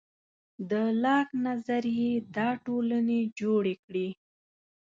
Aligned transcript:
د 0.69 0.71
لاک 1.03 1.27
نظریې 1.45 2.13
دا 2.35 2.49
ټولنې 2.65 3.19
جوړې 3.39 3.75
کړې. 3.85 4.07